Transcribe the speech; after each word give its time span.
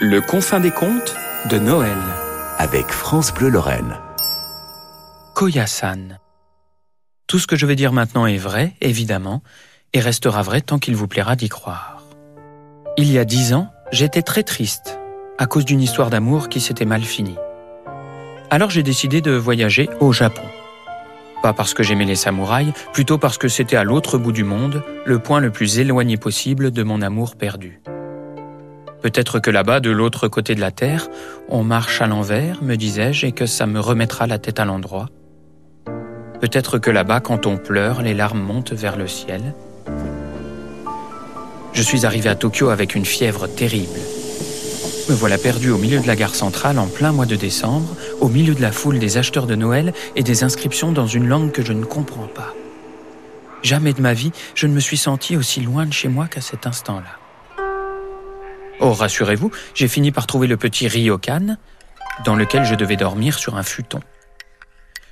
Le 0.00 0.20
confin 0.20 0.60
des 0.60 0.70
contes 0.70 1.16
de 1.50 1.58
Noël. 1.58 1.96
avec 2.56 2.86
France 2.86 3.34
Bleu 3.34 3.48
Lorraine. 3.48 3.96
Koyasan. 5.34 6.18
Tout 7.26 7.40
ce 7.40 7.48
que 7.48 7.56
je 7.56 7.66
vais 7.66 7.74
dire 7.74 7.92
maintenant 7.92 8.26
est 8.26 8.36
vrai, 8.36 8.74
évidemment, 8.80 9.42
et 9.92 9.98
restera 9.98 10.42
vrai 10.42 10.60
tant 10.60 10.78
qu'il 10.78 10.94
vous 10.94 11.08
plaira 11.08 11.34
d'y 11.34 11.48
croire. 11.48 12.04
Il 12.96 13.10
y 13.10 13.18
a 13.18 13.24
dix 13.24 13.54
ans, 13.54 13.72
j'étais 13.90 14.22
très 14.22 14.44
triste, 14.44 15.00
à 15.36 15.46
cause 15.46 15.64
d'une 15.64 15.80
histoire 15.80 16.10
d'amour 16.10 16.48
qui 16.48 16.60
s'était 16.60 16.84
mal 16.84 17.02
finie. 17.02 17.38
Alors 18.50 18.70
j'ai 18.70 18.84
décidé 18.84 19.20
de 19.20 19.32
voyager 19.32 19.90
au 19.98 20.12
Japon. 20.12 20.46
Pas 21.42 21.52
parce 21.52 21.74
que 21.74 21.82
j'aimais 21.82 22.04
les 22.04 22.14
samouraïs, 22.14 22.72
plutôt 22.92 23.18
parce 23.18 23.36
que 23.36 23.48
c'était 23.48 23.76
à 23.76 23.82
l'autre 23.82 24.16
bout 24.16 24.32
du 24.32 24.44
monde, 24.44 24.84
le 25.04 25.18
point 25.18 25.40
le 25.40 25.50
plus 25.50 25.80
éloigné 25.80 26.16
possible 26.16 26.70
de 26.70 26.82
mon 26.84 27.02
amour 27.02 27.34
perdu. 27.34 27.80
Peut-être 29.02 29.38
que 29.38 29.50
là-bas, 29.50 29.80
de 29.80 29.90
l'autre 29.90 30.26
côté 30.28 30.54
de 30.54 30.60
la 30.60 30.72
Terre, 30.72 31.08
on 31.48 31.62
marche 31.62 32.02
à 32.02 32.06
l'envers, 32.06 32.62
me 32.62 32.76
disais-je, 32.76 33.26
et 33.26 33.32
que 33.32 33.46
ça 33.46 33.66
me 33.66 33.78
remettra 33.78 34.26
la 34.26 34.38
tête 34.38 34.58
à 34.58 34.64
l'endroit. 34.64 35.08
Peut-être 36.40 36.78
que 36.78 36.90
là-bas, 36.90 37.20
quand 37.20 37.46
on 37.46 37.56
pleure, 37.58 38.02
les 38.02 38.14
larmes 38.14 38.40
montent 38.40 38.72
vers 38.72 38.96
le 38.96 39.06
ciel. 39.06 39.54
Je 41.72 41.82
suis 41.82 42.06
arrivé 42.06 42.28
à 42.28 42.34
Tokyo 42.34 42.70
avec 42.70 42.94
une 42.94 43.04
fièvre 43.04 43.46
terrible. 43.46 43.98
Me 45.08 45.14
voilà 45.14 45.38
perdu 45.38 45.70
au 45.70 45.78
milieu 45.78 46.00
de 46.00 46.06
la 46.06 46.16
gare 46.16 46.34
centrale 46.34 46.78
en 46.78 46.86
plein 46.86 47.12
mois 47.12 47.26
de 47.26 47.36
décembre, 47.36 47.94
au 48.20 48.28
milieu 48.28 48.54
de 48.54 48.60
la 48.60 48.72
foule 48.72 48.98
des 48.98 49.16
acheteurs 49.16 49.46
de 49.46 49.54
Noël 49.54 49.94
et 50.16 50.22
des 50.22 50.42
inscriptions 50.42 50.92
dans 50.92 51.06
une 51.06 51.28
langue 51.28 51.52
que 51.52 51.62
je 51.62 51.72
ne 51.72 51.84
comprends 51.84 52.26
pas. 52.26 52.52
Jamais 53.62 53.92
de 53.92 54.00
ma 54.00 54.12
vie, 54.12 54.32
je 54.54 54.66
ne 54.66 54.72
me 54.72 54.80
suis 54.80 54.96
senti 54.96 55.36
aussi 55.36 55.60
loin 55.60 55.86
de 55.86 55.92
chez 55.92 56.08
moi 56.08 56.26
qu'à 56.26 56.40
cet 56.40 56.66
instant-là. 56.66 57.27
Oh, 58.80 58.92
rassurez-vous, 58.92 59.50
j'ai 59.74 59.88
fini 59.88 60.12
par 60.12 60.26
trouver 60.26 60.46
le 60.46 60.56
petit 60.56 60.86
ryokan, 60.86 61.56
dans 62.24 62.36
lequel 62.36 62.64
je 62.64 62.74
devais 62.74 62.96
dormir 62.96 63.38
sur 63.38 63.56
un 63.56 63.62
futon. 63.62 64.00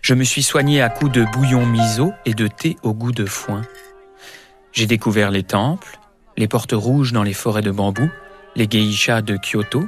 Je 0.03 0.15
me 0.15 0.23
suis 0.23 0.43
soigné 0.43 0.83
à 0.83 0.89
coups 0.89 1.11
de 1.11 1.25
bouillon 1.25 1.67
miso 1.67 2.13
et 2.25 2.35
de 2.35 2.47
thé 2.47 2.77
au 2.83 2.95
goût 2.95 3.13
de 3.13 3.27
foin. 3.27 3.63
J'ai 4.73 4.87
découvert 4.87 5.31
les 5.31 5.43
temples, 5.43 5.99
les 6.37 6.47
portes 6.47 6.75
rouges 6.75 7.13
dans 7.13 7.25
les 7.25 7.33
forêts 7.33 7.63
de 7.63 7.73
bambou, 7.73 8.09
les 8.55 8.69
geishas 8.71 9.23
de 9.23 9.37
Kyoto, 9.37 9.85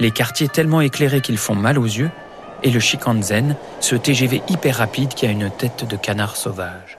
les 0.00 0.10
quartiers 0.10 0.48
tellement 0.48 0.80
éclairés 0.80 1.20
qu'ils 1.20 1.38
font 1.38 1.54
mal 1.54 1.78
aux 1.78 1.84
yeux, 1.84 2.10
et 2.64 2.70
le 2.70 2.80
Shikansen, 2.80 3.56
ce 3.80 3.94
TGV 3.94 4.42
hyper 4.48 4.78
rapide 4.78 5.14
qui 5.14 5.26
a 5.26 5.30
une 5.30 5.50
tête 5.50 5.86
de 5.88 5.96
canard 5.96 6.36
sauvage. 6.36 6.98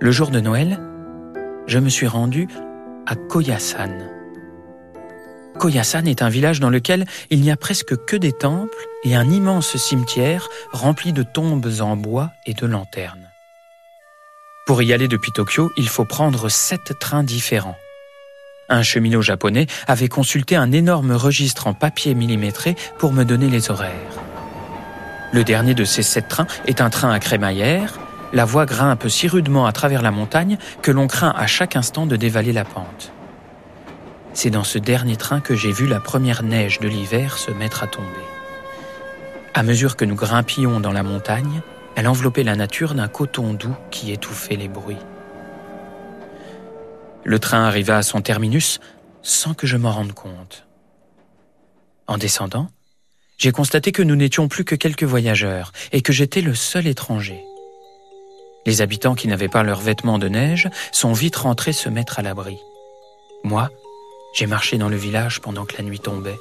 Le 0.00 0.10
jour 0.12 0.30
de 0.30 0.40
Noël, 0.40 0.78
je 1.66 1.78
me 1.78 1.88
suis 1.88 2.06
rendu 2.06 2.48
à 3.06 3.16
Koyasan. 3.16 4.17
Koyasan 5.58 6.04
est 6.04 6.22
un 6.22 6.28
village 6.28 6.60
dans 6.60 6.70
lequel 6.70 7.04
il 7.30 7.40
n'y 7.40 7.50
a 7.50 7.56
presque 7.56 7.96
que 8.06 8.16
des 8.16 8.32
temples 8.32 8.76
et 9.04 9.16
un 9.16 9.28
immense 9.30 9.76
cimetière 9.76 10.48
rempli 10.72 11.12
de 11.12 11.22
tombes 11.22 11.70
en 11.80 11.96
bois 11.96 12.30
et 12.46 12.54
de 12.54 12.66
lanternes. 12.66 13.30
Pour 14.66 14.82
y 14.82 14.92
aller 14.92 15.08
depuis 15.08 15.32
Tokyo, 15.32 15.70
il 15.76 15.88
faut 15.88 16.04
prendre 16.04 16.48
sept 16.48 16.98
trains 17.00 17.24
différents. 17.24 17.76
Un 18.68 18.82
cheminot 18.82 19.22
japonais 19.22 19.66
avait 19.86 20.08
consulté 20.08 20.54
un 20.54 20.72
énorme 20.72 21.12
registre 21.12 21.66
en 21.66 21.74
papier 21.74 22.14
millimétré 22.14 22.76
pour 22.98 23.12
me 23.12 23.24
donner 23.24 23.48
les 23.48 23.70
horaires. 23.70 23.92
Le 25.32 25.42
dernier 25.42 25.74
de 25.74 25.84
ces 25.84 26.02
sept 26.02 26.28
trains 26.28 26.46
est 26.66 26.80
un 26.80 26.90
train 26.90 27.10
à 27.10 27.18
crémaillère. 27.18 27.98
La 28.32 28.44
voie 28.44 28.66
grimpe 28.66 29.08
si 29.08 29.26
rudement 29.26 29.64
à 29.64 29.72
travers 29.72 30.02
la 30.02 30.10
montagne 30.10 30.58
que 30.82 30.90
l'on 30.90 31.06
craint 31.06 31.32
à 31.34 31.46
chaque 31.46 31.76
instant 31.76 32.04
de 32.04 32.16
dévaler 32.16 32.52
la 32.52 32.64
pente. 32.64 33.12
C'est 34.32 34.50
dans 34.50 34.64
ce 34.64 34.78
dernier 34.78 35.16
train 35.16 35.40
que 35.40 35.54
j'ai 35.54 35.72
vu 35.72 35.86
la 35.86 36.00
première 36.00 36.42
neige 36.42 36.80
de 36.80 36.88
l'hiver 36.88 37.38
se 37.38 37.50
mettre 37.50 37.82
à 37.82 37.86
tomber. 37.86 38.08
À 39.54 39.62
mesure 39.62 39.96
que 39.96 40.04
nous 40.04 40.14
grimpions 40.14 40.80
dans 40.80 40.92
la 40.92 41.02
montagne, 41.02 41.62
elle 41.96 42.06
enveloppait 42.06 42.44
la 42.44 42.54
nature 42.54 42.94
d'un 42.94 43.08
coton 43.08 43.54
doux 43.54 43.74
qui 43.90 44.12
étouffait 44.12 44.56
les 44.56 44.68
bruits. 44.68 44.98
Le 47.24 47.38
train 47.38 47.64
arriva 47.64 47.96
à 47.96 48.02
son 48.02 48.20
terminus 48.20 48.78
sans 49.22 49.54
que 49.54 49.66
je 49.66 49.76
m'en 49.76 49.90
rende 49.90 50.12
compte. 50.12 50.66
En 52.06 52.16
descendant, 52.16 52.68
j'ai 53.36 53.52
constaté 53.52 53.92
que 53.92 54.02
nous 54.02 54.16
n'étions 54.16 54.48
plus 54.48 54.64
que 54.64 54.74
quelques 54.74 55.04
voyageurs 55.04 55.72
et 55.92 56.00
que 56.00 56.12
j'étais 56.12 56.40
le 56.40 56.54
seul 56.54 56.86
étranger. 56.86 57.44
Les 58.66 58.80
habitants 58.82 59.14
qui 59.14 59.28
n'avaient 59.28 59.48
pas 59.48 59.62
leurs 59.62 59.80
vêtements 59.80 60.18
de 60.18 60.28
neige 60.28 60.68
sont 60.92 61.12
vite 61.12 61.36
rentrés 61.36 61.72
se 61.72 61.88
mettre 61.88 62.18
à 62.18 62.22
l'abri. 62.22 62.58
Moi, 63.44 63.70
j'ai 64.32 64.46
marché 64.46 64.78
dans 64.78 64.88
le 64.88 64.96
village 64.96 65.40
pendant 65.40 65.64
que 65.64 65.76
la 65.76 65.84
nuit 65.84 66.00
tombait. 66.00 66.38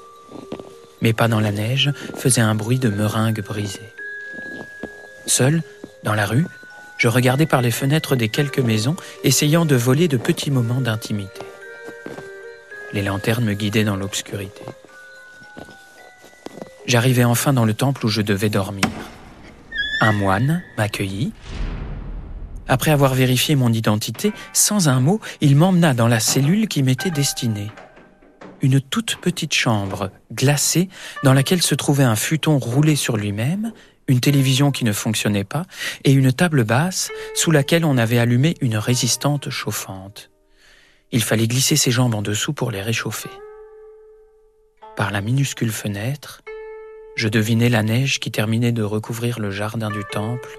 Mes 1.01 1.13
pas 1.13 1.27
dans 1.27 1.39
la 1.39 1.51
neige 1.51 1.91
faisaient 2.15 2.41
un 2.41 2.55
bruit 2.55 2.79
de 2.79 2.89
meringues 2.89 3.43
brisées. 3.43 3.93
Seul, 5.25 5.61
dans 6.03 6.13
la 6.13 6.25
rue, 6.25 6.45
je 6.97 7.07
regardais 7.07 7.45
par 7.45 7.61
les 7.61 7.71
fenêtres 7.71 8.15
des 8.15 8.29
quelques 8.29 8.59
maisons, 8.59 8.95
essayant 9.23 9.65
de 9.65 9.75
voler 9.75 10.07
de 10.07 10.17
petits 10.17 10.51
moments 10.51 10.81
d'intimité. 10.81 11.41
Les 12.93 13.03
lanternes 13.03 13.43
me 13.43 13.53
guidaient 13.53 13.83
dans 13.83 13.97
l'obscurité. 13.97 14.63
J'arrivais 16.85 17.25
enfin 17.25 17.53
dans 17.53 17.65
le 17.65 17.73
temple 17.73 18.05
où 18.05 18.09
je 18.09 18.21
devais 18.21 18.49
dormir. 18.49 18.85
Un 19.99 20.13
moine 20.13 20.63
m'accueillit. 20.77 21.33
Après 22.67 22.91
avoir 22.91 23.13
vérifié 23.13 23.55
mon 23.55 23.71
identité, 23.71 24.33
sans 24.53 24.89
un 24.89 24.99
mot, 24.99 25.19
il 25.41 25.55
m'emmena 25.55 25.93
dans 25.93 26.07
la 26.07 26.19
cellule 26.19 26.67
qui 26.67 26.83
m'était 26.83 27.11
destinée. 27.11 27.71
Une 28.61 28.81
toute 28.81 29.17
petite 29.17 29.53
chambre, 29.53 30.11
glacée, 30.33 30.89
dans 31.23 31.33
laquelle 31.33 31.61
se 31.61 31.75
trouvait 31.75 32.03
un 32.03 32.15
futon 32.15 32.57
roulé 32.57 32.95
sur 32.95 33.15
lui-même, 33.15 33.71
une 34.07 34.19
télévision 34.19 34.71
qui 34.71 34.83
ne 34.83 34.93
fonctionnait 34.93 35.43
pas 35.43 35.65
et 36.03 36.11
une 36.11 36.31
table 36.31 36.63
basse 36.63 37.11
sous 37.35 37.51
laquelle 37.51 37.85
on 37.85 37.97
avait 37.97 38.19
allumé 38.19 38.55
une 38.61 38.77
résistante 38.77 39.49
chauffante. 39.49 40.31
Il 41.11 41.23
fallait 41.23 41.47
glisser 41.47 41.75
ses 41.75 41.91
jambes 41.91 42.15
en 42.15 42.21
dessous 42.21 42.53
pour 42.53 42.71
les 42.71 42.81
réchauffer. 42.81 43.29
Par 44.95 45.11
la 45.11 45.21
minuscule 45.21 45.71
fenêtre, 45.71 46.41
je 47.15 47.27
devinais 47.27 47.69
la 47.69 47.83
neige 47.83 48.19
qui 48.19 48.31
terminait 48.31 48.71
de 48.71 48.83
recouvrir 48.83 49.39
le 49.39 49.51
jardin 49.51 49.89
du 49.89 50.03
temple 50.11 50.49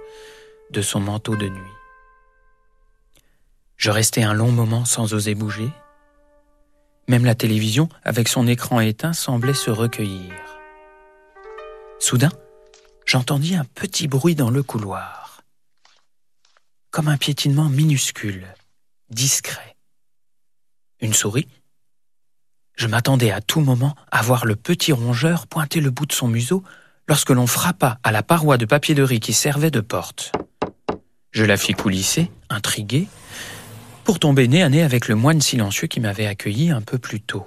de 0.70 0.82
son 0.82 1.00
manteau 1.00 1.36
de 1.36 1.48
nuit. 1.48 1.72
Je 3.78 3.92
restais 3.92 4.24
un 4.24 4.34
long 4.34 4.50
moment 4.50 4.84
sans 4.84 5.14
oser 5.14 5.36
bouger. 5.36 5.70
Même 7.06 7.24
la 7.24 7.36
télévision, 7.36 7.88
avec 8.02 8.26
son 8.26 8.48
écran 8.48 8.80
éteint, 8.80 9.12
semblait 9.12 9.54
se 9.54 9.70
recueillir. 9.70 10.34
Soudain, 12.00 12.32
j'entendis 13.06 13.54
un 13.54 13.64
petit 13.64 14.08
bruit 14.08 14.34
dans 14.34 14.50
le 14.50 14.64
couloir, 14.64 15.42
comme 16.90 17.06
un 17.06 17.16
piétinement 17.16 17.68
minuscule, 17.68 18.48
discret. 19.10 19.76
Une 21.00 21.14
souris 21.14 21.46
Je 22.74 22.88
m'attendais 22.88 23.30
à 23.30 23.40
tout 23.40 23.60
moment 23.60 23.94
à 24.10 24.22
voir 24.22 24.44
le 24.44 24.56
petit 24.56 24.92
rongeur 24.92 25.46
pointer 25.46 25.80
le 25.80 25.90
bout 25.90 26.06
de 26.06 26.12
son 26.12 26.26
museau 26.26 26.64
lorsque 27.06 27.30
l'on 27.30 27.46
frappa 27.46 28.00
à 28.02 28.10
la 28.10 28.24
paroi 28.24 28.58
de 28.58 28.66
papier 28.66 28.96
de 28.96 29.04
riz 29.04 29.20
qui 29.20 29.32
servait 29.32 29.70
de 29.70 29.80
porte. 29.80 30.32
Je 31.30 31.44
la 31.44 31.56
fis 31.56 31.74
coulisser, 31.74 32.32
intrigué, 32.50 33.06
pour 34.08 34.20
tomber 34.20 34.48
nez 34.48 34.62
à 34.62 34.70
nez 34.70 34.82
avec 34.82 35.06
le 35.06 35.16
moine 35.16 35.42
silencieux 35.42 35.86
qui 35.86 36.00
m'avait 36.00 36.26
accueilli 36.26 36.70
un 36.70 36.80
peu 36.80 36.96
plus 36.96 37.20
tôt. 37.20 37.44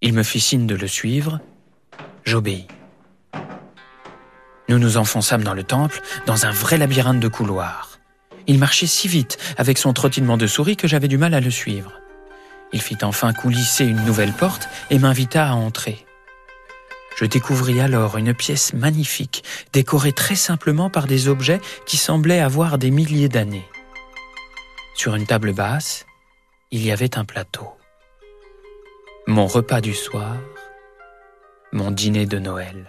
Il 0.00 0.12
me 0.12 0.22
fit 0.22 0.38
signe 0.38 0.64
de 0.64 0.76
le 0.76 0.86
suivre, 0.86 1.40
j'obéis. 2.24 2.68
Nous 4.68 4.78
nous 4.78 4.96
enfonçâmes 4.96 5.42
dans 5.42 5.52
le 5.52 5.64
temple, 5.64 6.00
dans 6.24 6.46
un 6.46 6.52
vrai 6.52 6.78
labyrinthe 6.78 7.18
de 7.18 7.26
couloirs. 7.26 7.98
Il 8.46 8.60
marchait 8.60 8.86
si 8.86 9.08
vite 9.08 9.38
avec 9.56 9.76
son 9.76 9.92
trottinement 9.92 10.36
de 10.36 10.46
souris 10.46 10.76
que 10.76 10.86
j'avais 10.86 11.08
du 11.08 11.18
mal 11.18 11.34
à 11.34 11.40
le 11.40 11.50
suivre. 11.50 11.94
Il 12.72 12.80
fit 12.80 12.98
enfin 13.02 13.32
coulisser 13.32 13.86
une 13.86 14.04
nouvelle 14.04 14.32
porte 14.32 14.68
et 14.88 15.00
m'invita 15.00 15.48
à 15.48 15.54
entrer. 15.54 16.06
Je 17.18 17.24
découvris 17.24 17.80
alors 17.80 18.18
une 18.18 18.34
pièce 18.34 18.72
magnifique, 18.72 19.42
décorée 19.72 20.12
très 20.12 20.36
simplement 20.36 20.90
par 20.90 21.08
des 21.08 21.26
objets 21.26 21.60
qui 21.86 21.96
semblaient 21.96 22.38
avoir 22.38 22.78
des 22.78 22.92
milliers 22.92 23.28
d'années. 23.28 23.66
Sur 25.00 25.14
une 25.14 25.24
table 25.24 25.54
basse, 25.54 26.04
il 26.70 26.84
y 26.84 26.92
avait 26.92 27.16
un 27.16 27.24
plateau. 27.24 27.66
Mon 29.26 29.46
repas 29.46 29.80
du 29.80 29.94
soir, 29.94 30.36
mon 31.72 31.90
dîner 31.90 32.26
de 32.26 32.38
Noël. 32.38 32.84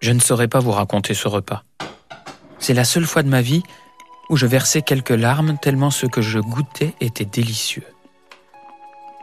Je 0.00 0.12
ne 0.12 0.18
saurais 0.18 0.48
pas 0.48 0.60
vous 0.60 0.70
raconter 0.70 1.12
ce 1.12 1.28
repas. 1.28 1.62
C'est 2.58 2.72
la 2.72 2.86
seule 2.86 3.04
fois 3.04 3.22
de 3.22 3.28
ma 3.28 3.42
vie 3.42 3.62
où 4.30 4.38
je 4.38 4.46
versais 4.46 4.80
quelques 4.80 5.10
larmes 5.10 5.58
tellement 5.60 5.90
ce 5.90 6.06
que 6.06 6.22
je 6.22 6.38
goûtais 6.38 6.94
était 7.02 7.26
délicieux. 7.26 7.84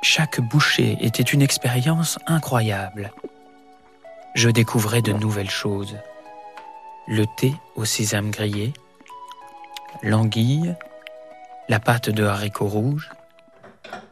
Chaque 0.04 0.40
bouchée 0.40 1.00
était 1.02 1.24
une 1.24 1.42
expérience 1.42 2.20
incroyable. 2.28 3.12
Je 4.36 4.50
découvrais 4.50 5.02
de 5.02 5.14
nouvelles 5.14 5.50
choses. 5.50 5.98
Le 7.08 7.26
thé 7.38 7.56
au 7.76 7.86
sésame 7.86 8.30
grillé, 8.30 8.72
l'anguille, 10.04 10.76
la 11.70 11.80
pâte 11.80 12.10
de 12.10 12.24
haricots 12.24 12.68
rouges, 12.68 13.10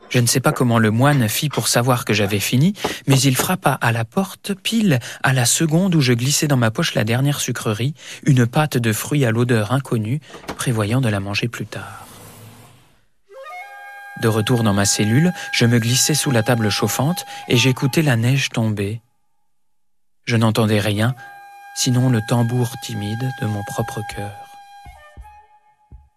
Je 0.10 0.20
ne 0.20 0.28
sais 0.28 0.42
pas 0.42 0.52
comment 0.52 0.78
le 0.78 0.92
moine 0.92 1.30
fit 1.30 1.48
pour 1.48 1.70
savoir 1.70 2.04
que 2.04 2.14
j'avais 2.14 2.42
fini, 2.42 2.74
mais 3.08 3.18
il 3.22 3.38
frappa 3.38 3.78
à 3.80 3.94
la 3.94 4.04
porte 4.04 4.54
pile 4.54 5.00
à 5.24 5.32
la 5.32 5.46
seconde 5.46 5.96
où 5.96 6.02
je 6.02 6.12
glissais 6.12 6.48
dans 6.48 6.58
ma 6.58 6.70
poche 6.70 6.96
la 6.96 7.06
dernière 7.06 7.40
sucrerie, 7.40 7.94
une 8.26 8.46
pâte 8.46 8.78
de 8.78 8.92
fruits 8.92 9.24
à 9.24 9.32
l'odeur 9.32 9.72
inconnue, 9.72 10.20
prévoyant 10.58 11.00
de 11.00 11.08
la 11.08 11.22
manger 11.22 11.48
plus 11.48 11.66
tard. 11.66 12.06
De 14.22 14.28
retour 14.28 14.64
dans 14.64 14.74
ma 14.74 14.84
cellule, 14.84 15.32
je 15.54 15.66
me 15.66 15.80
glissais 15.80 16.14
sous 16.14 16.30
la 16.30 16.44
table 16.44 16.70
chauffante 16.70 17.24
et 17.48 17.56
j'écoutais 17.56 18.02
la 18.02 18.18
neige 18.18 18.50
tomber. 18.50 19.02
Je 20.26 20.36
n'entendais 20.36 20.82
rien, 20.82 21.16
sinon 21.78 22.10
le 22.10 22.20
tambour 22.28 22.70
timide 22.84 23.30
de 23.42 23.48
mon 23.48 23.64
propre 23.64 24.02
cœur. 24.14 24.50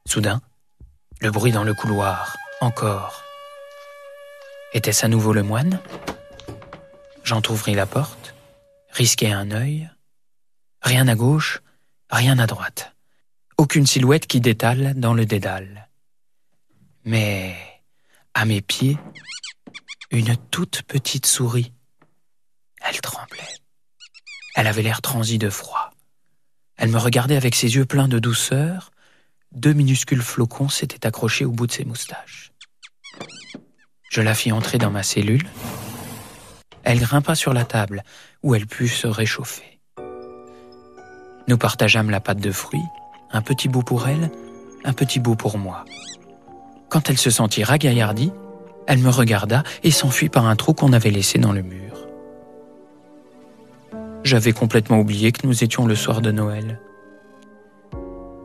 Soudain, 0.07 0.43
le 1.21 1.31
bruit 1.31 1.51
dans 1.51 1.65
le 1.65 1.73
couloir, 1.73 2.37
encore. 2.61 3.25
Était-ce 4.75 5.07
à 5.07 5.09
nouveau 5.09 5.33
le 5.33 5.43
moine? 5.43 5.81
J'entr'ouvris 7.25 7.75
la 7.75 7.87
porte, 7.87 8.35
risquai 8.91 9.33
un 9.33 9.51
œil. 9.51 9.91
Rien 10.83 11.09
à 11.09 11.15
gauche, 11.15 11.63
rien 12.11 12.39
à 12.39 12.47
droite. 12.47 12.95
Aucune 13.57 13.87
silhouette 13.87 14.27
qui 14.27 14.41
détale 14.41 14.93
dans 14.95 15.15
le 15.15 15.25
dédale. 15.25 15.89
Mais 17.05 17.57
à 18.35 18.45
mes 18.45 18.61
pieds, 18.61 18.99
une 20.11 20.37
toute 20.51 20.83
petite 20.83 21.27
souris. 21.27 21.73
Elle 22.83 23.01
tremblait. 23.01 23.55
Elle 24.55 24.67
avait 24.67 24.83
l'air 24.83 25.01
transie 25.01 25.39
de 25.39 25.49
froid. 25.49 25.93
Elle 26.77 26.91
me 26.91 26.99
regardait 26.99 27.37
avec 27.37 27.55
ses 27.55 27.75
yeux 27.77 27.87
pleins 27.87 28.09
de 28.09 28.19
douceur. 28.19 28.91
Deux 29.55 29.73
minuscules 29.73 30.23
flocons 30.23 30.69
s'étaient 30.69 31.07
accrochés 31.07 31.45
au 31.45 31.53
bout 31.53 31.69
de 31.69 31.73
ses 31.73 31.85
moustaches. 31.85 32.53
Je 34.11 34.21
la 34.21 34.35
fis 34.35 34.51
entrer 34.51 34.79
dans 34.79 34.91
ma 34.91 35.03
cellule. 35.03 35.47
Elle 36.83 36.99
grimpa 36.99 37.35
sur 37.35 37.53
la 37.53 37.65
table 37.65 38.03
où 38.43 38.55
elle 38.55 38.67
put 38.67 38.89
se 38.89 39.07
réchauffer. 39.07 39.81
Nous 41.47 41.57
partageâmes 41.57 42.11
la 42.11 42.21
pâte 42.21 42.41
de 42.41 42.51
fruits, 42.51 42.85
un 43.31 43.43
petit 43.43 43.69
bout 43.69 43.83
pour 43.83 44.09
elle, 44.09 44.31
un 44.85 44.93
petit 44.93 45.21
bout 45.21 45.37
pour 45.37 45.57
moi. 45.57 45.85
Quand 46.89 47.09
elle 47.09 47.19
se 47.19 47.31
sentit 47.31 47.65
ragaillardie, 47.65 48.33
elle 48.87 48.99
me 48.99 49.11
regarda 49.11 49.63
et 49.83 49.91
s'enfuit 49.91 50.29
par 50.29 50.47
un 50.47 50.57
trou 50.57 50.75
qu'on 50.75 50.93
avait 50.93 51.11
laissé 51.11 51.39
dans 51.39 51.53
le 51.53 51.63
mur. 51.63 52.07
J'avais 54.25 54.53
complètement 54.53 54.99
oublié 54.99 55.33
que 55.33 55.47
nous 55.47 55.63
étions 55.63 55.87
le 55.87 55.95
soir 55.95 56.21
de 56.23 56.33
Noël. 56.33 56.81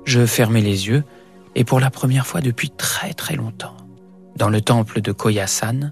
Je 0.09 0.25
fermai 0.25 0.61
les 0.61 0.87
yeux 0.87 1.03
et 1.53 1.63
pour 1.63 1.79
la 1.79 1.91
première 1.91 2.25
fois 2.25 2.41
depuis 2.41 2.71
très 2.71 3.13
très 3.13 3.35
longtemps, 3.35 3.77
dans 4.37 4.49
le 4.49 4.59
temple 4.59 5.01
de 5.01 5.11
Koyasan, 5.11 5.91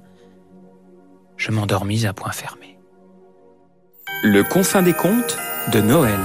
je 1.37 1.51
m'endormis 1.51 2.07
à 2.07 2.13
point 2.13 2.31
fermé. 2.31 2.79
Le 4.23 4.41
confin 4.41 4.81
des 4.81 4.93
contes 4.93 5.37
de 5.71 5.81
Noël 5.81 6.19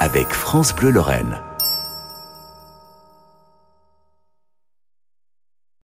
avec 0.00 0.28
France 0.28 0.74
Bleu 0.74 0.88
Lorraine. 0.88 1.36